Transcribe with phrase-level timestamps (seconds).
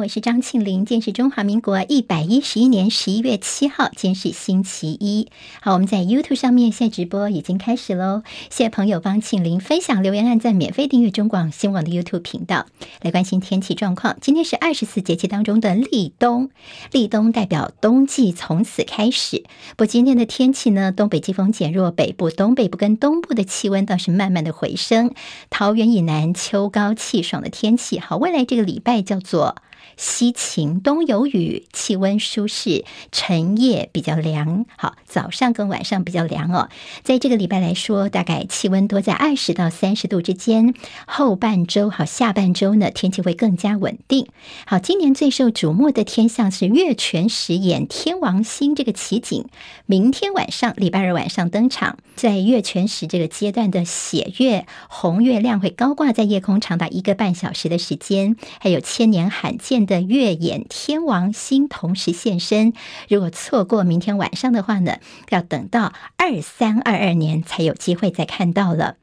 [0.00, 0.86] 我是张庆玲。
[0.86, 5.28] 今天是中华民国一百一十一年十一月七号，今天是星期一。
[5.60, 8.22] 好，我们在 YouTube 上面现在直播已经开始喽。
[8.48, 12.64] 谢谢朋友帮庆玲分享、留言、按赞、免费订阅中广新闻网的 YouTube 频道，
[13.02, 14.16] 来关心天气状况。
[14.22, 16.48] 今天是二十四节气当中的立冬，
[16.92, 19.44] 立冬代表冬季从此开始。
[19.72, 25.12] 不过今天的天气呢，东北季风减弱，北部、东北部跟东部的气温倒是慢慢的回升。
[25.50, 28.00] 桃园以南秋高气爽的天气。
[28.00, 29.56] 好，未来这个礼拜叫做。
[29.96, 34.64] 西晴东有雨，气温舒适，晨夜比较凉。
[34.76, 36.68] 好，早上跟晚上比较凉哦。
[37.02, 40.74] 在这个礼拜来说，大概气温多在二十到三十度之间。
[41.06, 44.26] 后半周好，下半周呢，天气会更加稳定。
[44.66, 49.46] 好，今年最受瞩目的天象是月全食演天王星这个奇景，
[49.86, 51.98] 明天晚上礼拜二晚上登场。
[52.16, 62.72] 在月全食这个阶段的血月红月亮会高挂在夜空长达一个半小时的时间，还有千年罕见的月掩天王星同时现身，
[63.08, 64.96] 如果错过明天晚上的话呢，
[65.28, 68.96] 要等到二三二二年才有机会再看到了。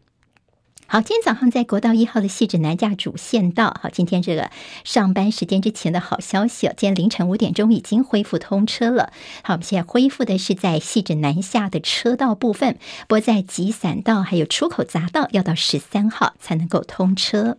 [0.90, 4.50] 好，今天早上在国道一号的汐止南架主线道，好，今天这个
[4.86, 9.12] 上班时间之前的好消息，今天凌晨五点钟已经恢复通车了。
[9.44, 17.58] 好，我们现在恢复的是在汐止南下的车道部分，不过在集散道还有出口匝道要到十三号才能够通车。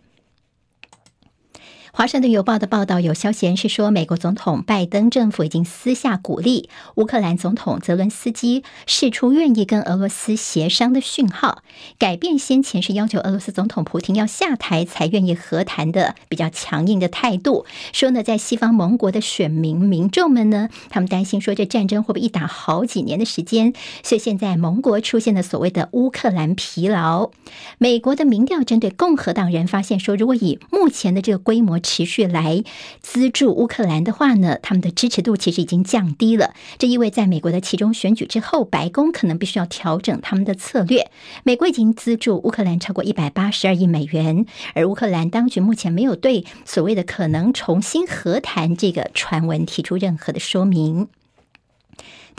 [1.91, 11.63] 华盛顿邮报的报道有消息人士说，美国总统拜登政府已经私下鼓励乌克兰总统泽伦斯基释出愿意跟俄罗斯协商的讯号，
[11.97, 17.65] 改变先前是要求俄罗斯总统普京要下台才愿意和谈的比较强硬的态度。
[17.91, 27.31] 说呢，在西方盟国的选民民众们呢，他们担心说这战争会不会一打好几年的时间，所以现在盟国出现了所谓的乌克兰疲劳。
[27.79, 32.63] 美国的民调针对共和党人发现说，如果以目前的这个规模，持续来
[33.01, 36.53] 资助乌克兰的话呢，他们的支持度其实已经降低了。
[36.77, 41.09] 这意味在美国的其中选举之后，白宫可能必须要调整他们的策略。
[41.43, 51.07] 美国已经资助乌克兰超过一百八十二亿美元，而乌克兰当局目前没有对所谓的可能重新和谈这个传闻提出任何的说明。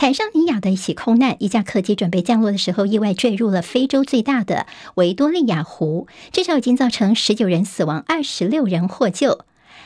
[0.01, 9.41] 坦桑尼亚的一起空难，一架客机准备降落的时候，意外坠入了非洲最大的维多利亚湖，至少已经造成十九人死亡，二十六人获救。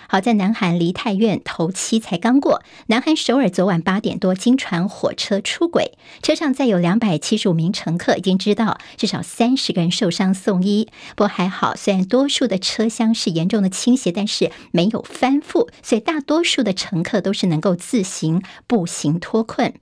[0.07, 10.87] 好在南韩梨泰院头七才刚过，南韩首尔昨晚八点多经传火车出轨，车上载有两百七十五名乘客，已经知道至少三十个人受伤送医。
[11.17, 19.75] 不过还好，虽然多数的车厢是严重的倾斜，但是没有翻覆，所以大多数的乘客都是能够自行步行脱困。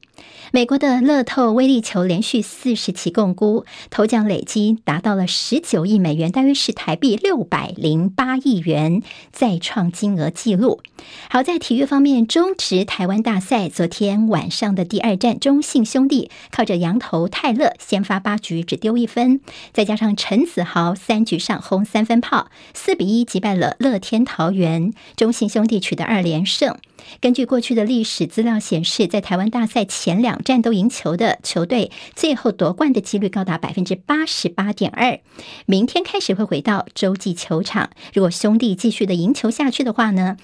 [0.51, 9.03] 美国的乐透威力球连续四十期共估，头奖累计达到了十九亿美元，大约是台币六百零八亿元，
[9.33, 10.81] 再创金额纪录。
[11.31, 19.41] 好在体育方面，中职台湾大赛昨天晚上的第二战，中信兄弟靠着洋投泰勒先发八局只丢一分，
[19.73, 26.77] 再加上陈子豪三局上轰三分炮，四比一击败了乐天桃园，中信兄弟取得二连胜。
[27.21, 35.19] 根据过去的历史资料显示，在台湾大赛前前两战都赢球的球队，最后夺冠的几率高达百分之八十八点二。
[35.65, 40.37] 明天开始会回到洲际球场，如果兄弟继续的赢球下去的话呢，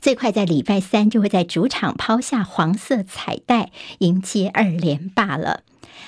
[0.00, 5.64] 最快在礼拜三就会在主场抛下黄色彩带，迎接二连霸了。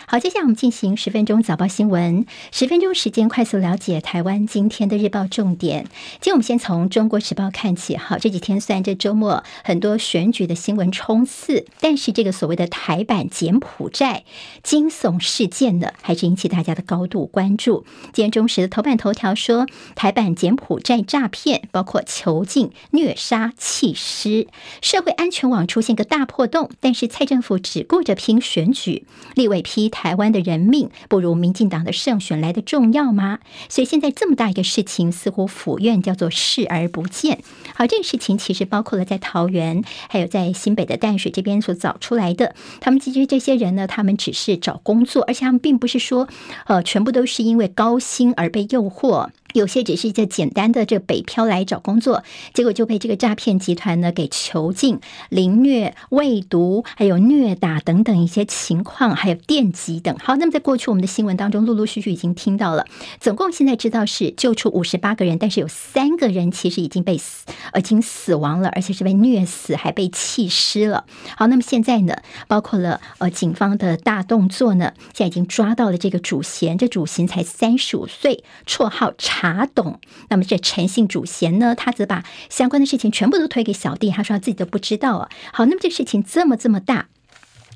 [0.07, 2.27] 好，接下来我们进行十分钟早报新闻。
[2.51, 5.85] 十分钟时间，快速了解台湾今天的日报重点。
[6.13, 7.97] 今天我们先从中国时报看起。
[7.97, 14.25] 好，这几天虽然这周末很多选举的新闻冲刺，但是这个所谓的台版柬埔寨
[14.63, 17.85] 惊悚事件呢，还是引起大家的高度关注。
[18.13, 24.49] 今天中时的头版头条说，台版柬埔寨诈骗包括囚禁、虐杀、弃尸，
[24.83, 26.71] 社会安全网出现个大破洞。
[26.81, 30.17] 但是蔡政府只顾着拼选举，立委批台。
[30.21, 33.39] 湾的人命不如民进党的胜选来的重要吗？
[33.69, 37.39] 所以现在这么大一个事情，似乎府院叫做视而不见。
[37.75, 42.55] 好，这个事情其实包括了在桃园，还有在新北的淡水这边所找出来的。
[42.81, 46.29] 他们其实这些人呢，他们只是找工作，而且他们并不是说，
[46.67, 49.29] 呃，全部都是因为高薪而被诱惑。
[49.53, 52.25] 有些只是一个简单的这北漂来找工作，
[52.55, 60.17] 结果就被这个诈骗集团呢给囚禁、凌虐、喂毒，还有虐打等等一些情况，还有电击等。
[60.19, 62.87] 好，那么在过去我们的新闻当中，陆陆续续已经听到了，
[63.21, 71.05] 总共现在知道是救出五十八个人，但是有三个人其实已经被死，已经死亡了，而且是被虐死，还被弃尸了。
[71.37, 72.17] 好，那么现在呢，
[72.49, 79.40] 包括了呃警方的大动作呢，现在已经抓到了这个主嫌，这主嫌才三十五岁，绰号查
[79.75, 80.01] 董。
[80.29, 85.29] 那么这陈姓主嫌呢，他则把相关的事情全部都推给小弟，他说他自己都不知道啊。
[85.53, 87.09] 好，那么这事情这么这么大。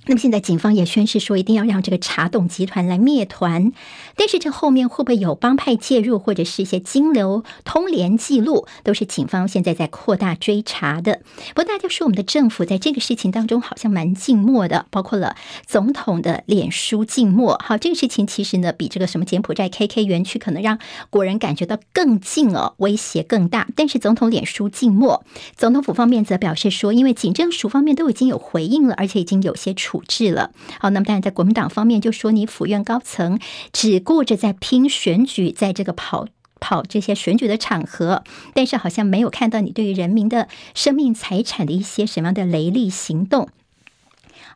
[0.06, 3.72] 那么现在警方也宣示说，一定要让这个茶董集团来灭团。
[4.16, 11.22] 但是这后面会不会有帮派介入，或者是一些金流通联记录，都是警方现在在扩大追查的。
[11.54, 15.36] 不过大家说，我们的政府在这个事情当中好像蛮静默的，包括了
[15.66, 17.58] 总统的脸书静默。
[17.64, 20.78] 好，这个事情其实呢，比这个什么柬埔寨 KK 园区可能让
[21.08, 23.68] 国人感觉到更近哦，威胁更大。
[23.74, 25.24] 但是总统脸书静默，
[25.56, 29.93] 总统府方面则表示说，因为警政署方面都已经有回应了，而且已经有些出。
[29.94, 30.50] 处置了，
[30.80, 33.38] 好，那么当然在国民党方面就说，你府院高层
[33.72, 36.26] 只顾着在拼选举，在这个跑
[36.58, 38.24] 跑这些选举的场合，
[38.54, 43.48] 但是好像没有看到你对于人民的生命财产的一些什么样的雷厉行动。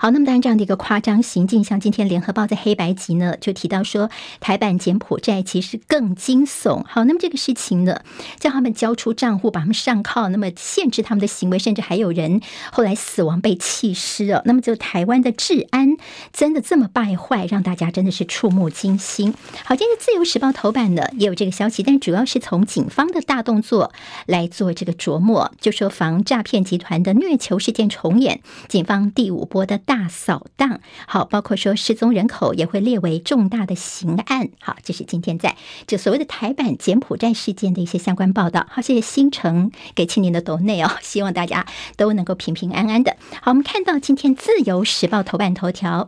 [0.01, 4.09] 好，那么当然这样的一个夸张行径，像今天联合报在黑白集呢就提到说，
[4.39, 6.85] 台版柬埔寨其实更惊悚。
[6.87, 8.03] 好，那么这个事情呢，
[8.39, 12.41] 叫他们交出账户，把他们上铐，那么限制他们的行为，甚至还有人
[12.71, 14.43] 后来死亡被弃尸了。
[14.45, 15.97] 那么就台湾的治安
[16.33, 19.35] 真的这么败坏，让大家真的是触目惊心。
[19.65, 23.93] 好，今天自由时报头版呢也有这个消息，但主要是从警方的大动作
[24.27, 29.81] 来做这个琢磨，就说防诈骗集团的虐囚事件重演，警方第五波的。
[29.89, 35.57] 大扫荡，好，包括说失踪人口也会列为重大的刑案，好，这是今天在
[35.87, 38.67] 就所谓的台版柬埔寨事件的一些相关报道。
[38.71, 41.65] 好，谢谢新城给青年的斗内哦， 希望大家
[41.97, 43.17] 都能够平平安安的。
[43.41, 46.07] 好，我们看到今天自由时报头版头条。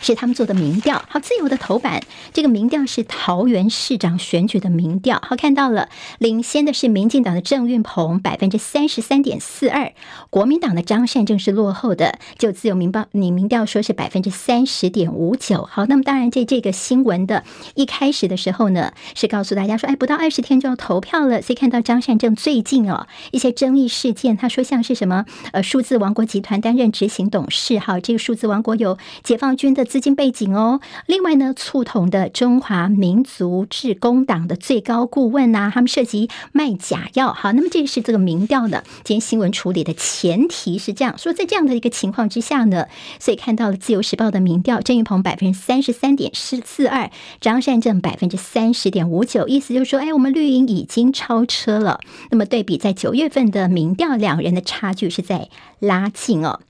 [0.00, 2.02] 是他们做的民调，好，自由的头版，
[2.32, 9.92] 这个民调是桃园市长选举的民调，好，看到了，领先的是民进党的郑运鹏百分之三十三点四二，
[10.30, 17.42] 国民党的张善政是落后的，就自由民报你民调说是百分之三十点五九，好，那么当然这这个新闻的
[17.74, 29.87] 一开始的时候呢，是告诉大家说，哎，不到二十天就要投票了，所以看到张善政最近哦一些争议事件，他说像是什么呃数字王国集团担任执行董事，哈，这个数字王国有解放军的。
[29.88, 37.32] 资金背景哦，另外呢，促统的中华民族志工党的最高顾问呐、啊，他们涉及卖假药。
[37.32, 42.86] 好，那么这是这个民调的，今天新闻处理的前提是这样说，在这样的一个情况之下呢，
[43.18, 47.10] 所以看到了自由时报的民调，郑运鹏百分之三十三点四四二，
[47.40, 51.98] 张善政百分之三十点五九，意思就是说，哎，我们绿营已经超车了。
[52.30, 55.48] 那么对比在九月份的民调，两人的差距是在
[55.78, 56.60] 拉近哦。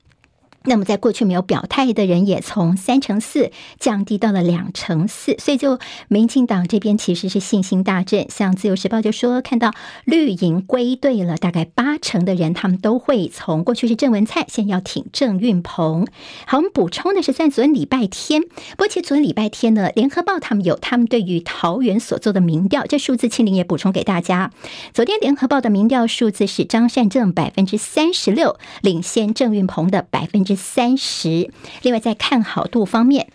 [0.68, 3.50] 那么，在过去没有表态的人也从三成四
[3.80, 5.78] 降低到了两成四，所以就
[6.08, 8.26] 民进党这边其实是信心大振。
[8.28, 9.72] 像自由时报就说，看到
[10.04, 16.06] 绿营归队了，大概八成的人他们都会从过去是郑文灿，现在要挺郑运鹏。
[16.46, 24.52] 好，我们补充的是，在昨天礼拜天，不过其实昨天礼拜天呢，联合报他们有他们对于桃园所做的民调，这数字庆铃也补充给大家。
[24.92, 31.50] 昨天联合报的民调数字是张善政百分之三十六，领先郑运鹏的百分之三十，
[31.82, 33.28] 另外在看好度方面。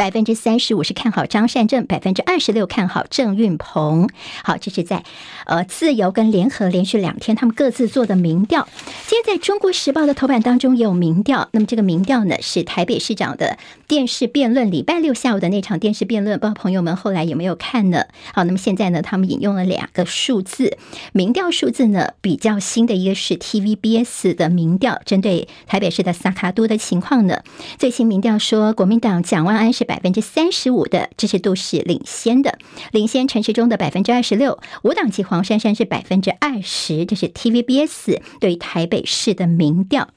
[0.00, 4.08] 百分之三十五是看好张善政，百分之二十六看好郑运鹏。
[4.42, 5.04] 好，这是在
[5.44, 8.66] 呃自由跟联合连续两天他们各自做的民调。
[9.06, 11.50] 今天在中国时报的头版当中也有民调。
[11.52, 18.06] 那么这个民调呢是台北市长的电视辩论，礼拜六下午的那场电视辩论，不知道朋友们后来有没有看呢？
[18.32, 20.78] 好，那么现在呢，他们引用了两个数字，
[21.12, 27.42] 民调数字呢比较新的一个是 TVBS 的民调，针对台北市的萨卡都的情况呢，
[27.78, 29.89] 最新民调说国民党蒋万安是。
[29.90, 32.60] 百分之三十五的支持度是领先的，
[32.92, 40.10] 领先城市中的百分之二十六，无党籍黄珊珊是百分之二十，这是 TVBS 对台北市的民调。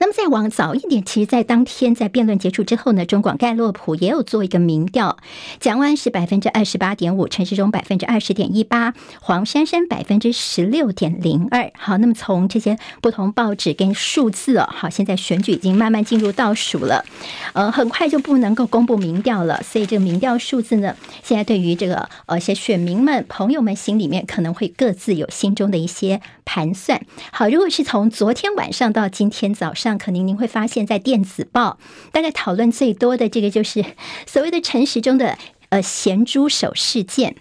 [0.00, 5.18] 那么再往早一点，其实，在当天在辩论结束之后呢，中广盖洛普也有做一个民调，
[5.60, 11.70] 蒋万是百分之二十八点五，陈时中百分之二十点一八，黄珊珊百分之十六点零二。
[11.76, 17.04] 好，那么从这些不同报纸跟数字哦，好，现在选举已经慢慢进入倒数了，
[17.52, 27.02] 呃，很快就不能够公布民调了，所以这个民调数字呢，现在对于这个呃一些选民们、朋友们心里面可能会各自有心中的一些盘算。
[27.30, 29.89] 好，如果是从昨天晚上到今天早上。
[29.98, 31.78] 可能您会发现，在电子报
[32.12, 33.84] 大概讨论最多的这个就是
[34.26, 37.36] 所谓的陈实中的呃咸猪手事件。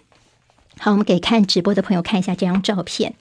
[0.78, 3.16] 好，我们给看直播的朋友看一下这张照片。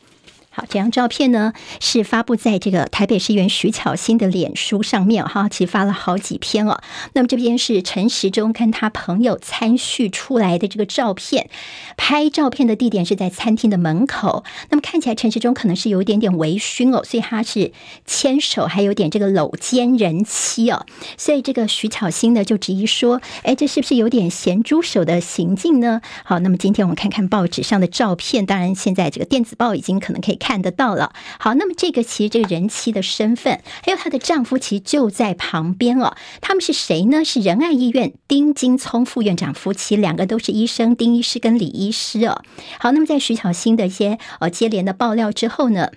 [0.58, 6.80] 好，这张照片呢是发布在这个台北市议员徐巧芯的脸书上面哈，其实发了好几篇哦。
[7.12, 11.48] 那么这边是陈时中跟他朋友参叙出来的这个照片，
[11.96, 14.42] 拍照片的地点是在餐厅的门口。
[14.70, 17.70] 那么看起来陈时中可能是有一点点微醺哦，所以他是
[18.04, 20.84] 牵手，还有点这个搂肩人妻哦。
[21.16, 26.00] 所以这个徐巧芯呢就质疑说，哎，这是不是有点咸猪手的行径呢？
[26.24, 30.47] 好，那么今天我们看看报纸上的照片，当然现在这个电子报已经可能可以看。
[30.48, 36.16] 看得到了，好，那么这个其实这个人妻的身份，还有她的丈夫，其实就在旁边哦。
[36.40, 37.22] 他们是谁呢？
[37.22, 42.40] 是仁爱医院丁金聪副院长夫妻，两个都是医生，丁医师跟李医师哦。
[42.78, 45.90] 好，那么在徐巧芯的一些呃接连的爆料之后呢，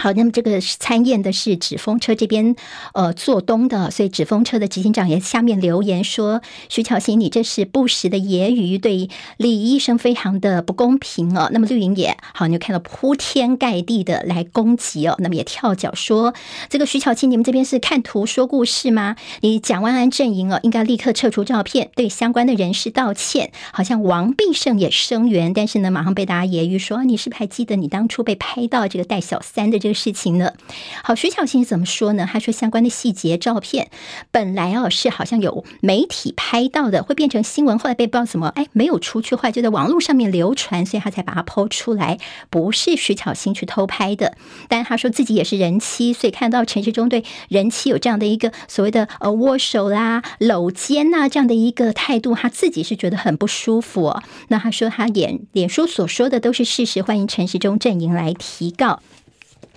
[0.00, 2.54] 好，那么这个参宴的是纸风车这边，
[2.94, 6.40] 呃，做东的，所以纸风车的执行长也下面留言说
[6.70, 16.32] ：“徐巧芯，你这是不实的揶揄，对李医生非常的不公平哦。”那么绿营也好，你就看到铺天盖地的来攻击哦，那么也跳脚说
[16.70, 19.16] ：“这个徐巧芯，你们这边是看图说故事吗？
[19.40, 30.52] 你蒋万安阵营哦，应该立刻撤除照片，对相关的人士道歉。”好像王必胜也声援，但是呢，马上被大家揶揄说：“你是不是还记得你当初被拍到这个带小三的这？”这个事情呢，
[31.02, 32.28] 好，徐巧芯怎么说呢？
[32.30, 33.88] 他说相关的细节照片
[34.30, 38.48] 本来哦是好像有媒体拍到的，会变成新闻，后来被报什么？
[38.48, 42.18] 哎，没有出去，后来就在网络上面流传，所以他才把它抛出来，
[42.50, 44.36] 不是徐巧芯去偷拍的。
[44.68, 54.20] 但他说自己也是人妻，所以看到陈时中对人妻有这样的一个所谓的呃握手啦、搂肩呐这样的一个态度，他自己是觉得很不舒服。
[54.48, 59.00] 那他说他脸脸书所说的都是事实，欢迎陈时中阵营来提告。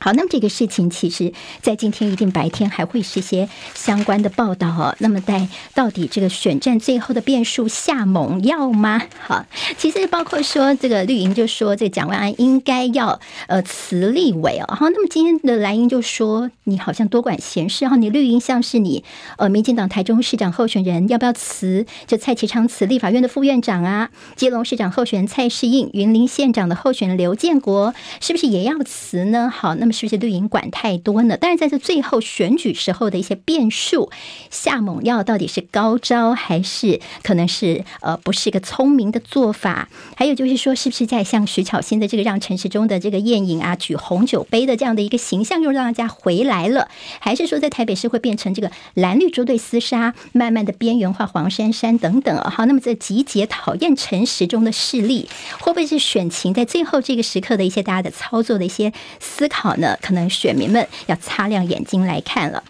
[0.04, 1.32] 好，那么这个事情其实，
[1.62, 4.96] 在今天一定白天还会是一些相关的报道哦。
[4.98, 9.00] 那么在到底这个选战最后的变数下猛药吗？
[9.20, 9.46] 好，
[9.78, 14.74] 其实包括说这个绿营就说这蒋万安应该要呃辞立委哦。
[14.74, 19.04] 好，那么今天的蓝营就说你好像多管闲事哈，你绿营像是你
[19.38, 21.86] 呃民进党台中市长候选人要不要辞？
[22.08, 29.48] 就蔡其昌辞立法院的副院长啊，基隆市长候选人蔡适应、云林县长的候选人刘建国是不是也要辞呢？
[29.56, 29.91] 好，那么。
[29.92, 31.38] 是不是绿营管太多呢？
[31.40, 34.12] 但是在这最后选举时候的一些变数，
[34.50, 39.90] 下猛药到底是高招还是可能是呃不是一个聪明的做法？
[40.16, 46.88] 还有就是说，是不是在像徐巧芯的这个让陈时中的这个宴饮啊，举红酒杯的这样的一个形象又让大家回来了？
[47.20, 52.38] 还是说在台北市会变成这个蓝绿猪队厮杀，慢慢的边缘化黄珊珊等等？
[52.42, 55.30] 好，那么这集结讨厌陈时中的势力，
[55.60, 59.76] 会不会是选情在最后这个时刻的一些大家的操作的一些思考？
[59.82, 62.64] 那可能选民们要擦亮眼睛来看了。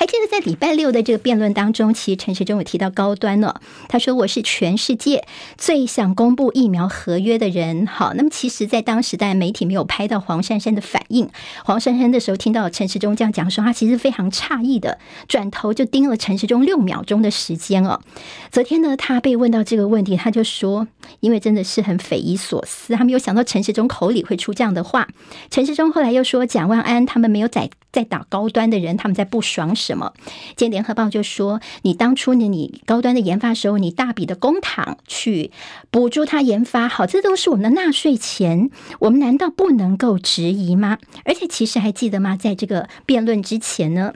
[0.00, 3.56] 还记得在礼拜六的这个辩论当中，其实陈时中有提到高端呢。
[3.86, 5.26] 他说：“我是全世界
[5.58, 11.28] 最想公布疫苗合约的人。”好，那么其实，在当时，当然媒体没有拍到黄珊珊的反应。
[11.66, 18.00] 黄珊珊的时候听到陈时中这样讲说，他其实非常诧异的，转头就盯了陈时中六秒钟的时间哦。
[18.50, 20.88] 昨天呢，他被问到这个问题，他就说
[21.20, 25.08] ：“因为真的是很匪夷所思，他没有想到陈时中口里会出这样的话。”
[25.52, 30.12] 陈时中后来又说：“蒋万安他们没有在在打高端的人，他们在不爽什么？
[30.56, 35.50] 今天联合报就说，你当初呢，你高端的研发时候，你大笔的公帑去
[35.90, 38.70] 补助他研发，好，这都是我们的纳税钱，
[39.00, 40.98] 我们难道不能够质疑吗？
[41.24, 42.36] 而且，其实还记得吗？
[42.36, 44.12] 在这个辩论之前呢？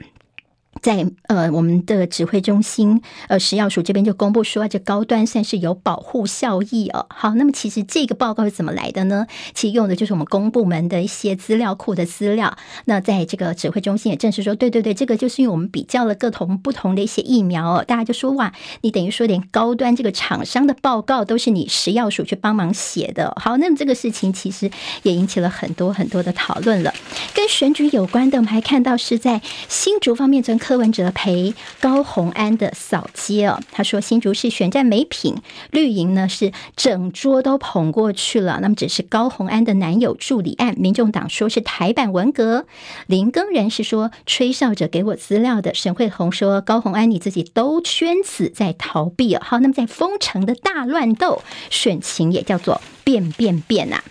[0.85, 7.07] 在呃，我们的指挥中心呃，食药署这边就公布说，这高端算是有保护效益哦。
[7.09, 9.25] 好，那么其实这个报告是怎么来的呢？
[9.55, 12.55] 其实用的就是我们公部门的一些资料库的资料。
[12.85, 23.33] 那在这个指挥中心也证实说，对对对，这个就是因为我们比较了各种不同的一些疫苗哦，大家就说哇，你等于说连高端这个厂商的报告都是你食药署去帮忙写的。
[23.41, 24.69] 好，那么这个事情其实
[25.01, 26.93] 也引起了很多很多的讨论了。
[27.33, 35.37] 跟选举有关的，我们还看到是在新竹方面从柯文哲陪高虹安的扫街哦，他说新竹市选战没品，
[35.71, 38.59] 绿营呢是整桌都捧过去了。
[38.61, 42.65] 那么只是高虹安的男友助理案，民众党说是台版文革。
[43.07, 49.41] 林耕人是说吹哨者给我资料的，沈慧虹说高虹安你自己兜圈子在逃避哦。
[49.41, 54.03] 好，那么在封城的大乱斗，选情也叫做变变变啊。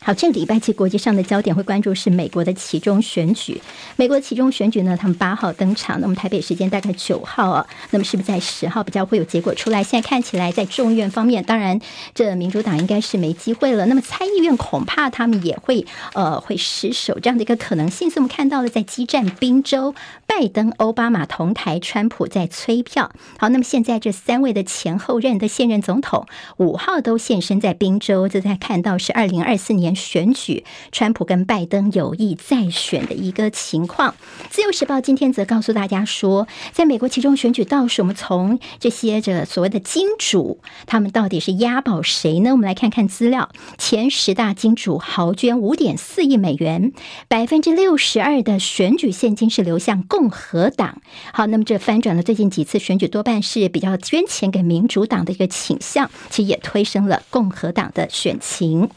[0.00, 3.60] 好，这个礼拜其国际上的焦点会关注是美国的其中选举。
[3.96, 9.82] 美国的其中选举呢，他们八号登场，那么台北时间大概九号啊，那么是不是在十号比较会有结果出来？
[9.82, 11.78] 现在看起来在众议院方面，当然
[12.14, 13.86] 这民主党应该是没机会了。
[13.86, 18.08] 那么参议院恐怕他们也会呃会失守这样的一个可能性。
[18.08, 19.94] 所以我们看到了在激战宾州，
[20.26, 23.10] 拜登、奥巴马同台，川普在催票。
[23.36, 26.26] 好，那么现在这三位的前后任的现任总统
[26.56, 29.87] 五号都现身在宾州，这在看到是二零二四年。
[29.94, 34.14] 选举，川普跟拜登有意再选的一个情况。
[34.50, 42.52] 自由时报今天则告诉大家说，在美国其中选举倒数，我们从这些这所谓的金主，他们到底是押宝谁呢？
[42.52, 46.92] 我们来看看资料，前十大金主豪捐五点四亿美元，
[47.28, 51.02] 百分之六十二的选举现金是流向共和党。
[51.32, 58.88] 好，那么这翻转了最近几次选举多半是比较捐钱给民主党的一个倾向，其实也推升了共和党的选情。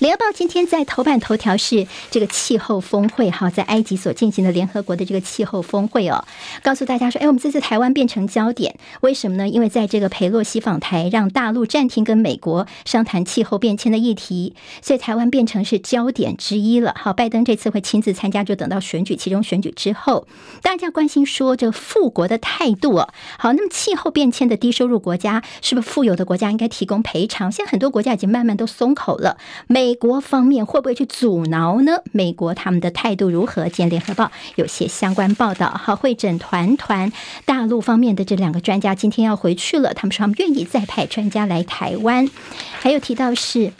[0.00, 6.24] 联合报今天在头版头条是这个气候峰会，哈，在埃及所进行的联合国的这个气候峰会哦，
[6.62, 9.46] 告诉大家说，哎，我们这次台湾变成焦点，为什么呢？
[9.46, 16.94] 因为在这个裴洛西访台，让大陆暂停跟美国商谈气候变迁的议题，所以台湾变成是焦点之一了。
[16.98, 20.26] 好，拜登这次会亲自参加，就等到选举，其中选举之后，
[20.62, 23.12] 大家关心说这个富国的态度哦。
[23.38, 27.52] 好，那么气候变迁的低收入国家，是不是富有的国家应该提供赔偿？
[27.52, 29.89] 现在很多国家已经慢慢都松口了，美。
[29.90, 32.04] 美国方面会不会去阻挠呢？
[32.12, 33.68] 美国他们的态度如何？
[33.68, 35.68] 见联合报有些相关报道。
[35.68, 37.10] 好，会诊团团
[37.44, 42.30] 大陆方面的这两个专家今天要回去了，他们说他们愿意再派专家来台湾，
[42.78, 43.72] 还有提到是。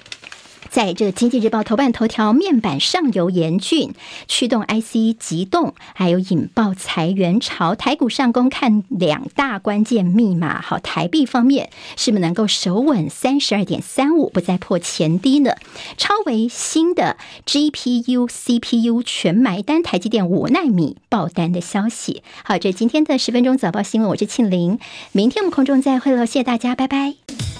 [0.71, 3.93] 在这个《经济日报》头版头条面板上游严峻，
[4.29, 7.75] 驱动 IC 急动，还有引爆裁员潮。
[7.75, 10.63] 台股上攻看两大关键密码。
[10.63, 15.57] 好，台币方面是不是能够守稳三十二点三五，不再破前低呢？
[15.97, 22.23] 超微新的 GPU、CPU 全买单，台积电五奈米爆单的消息。
[22.45, 24.79] 好，这今天的十分钟早报新闻，我是庆玲。
[25.11, 27.60] 明天我们空中再会喽，谢谢大家，拜拜。